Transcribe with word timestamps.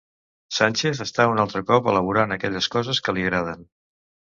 Sánchez 0.59 1.01
està 1.05 1.27
un 1.33 1.43
altre 1.45 1.63
cop 1.69 1.93
elaborant 1.95 2.37
aquelles 2.39 2.75
coses 2.79 3.05
que 3.09 3.19
li 3.19 3.31
agraden 3.33 3.67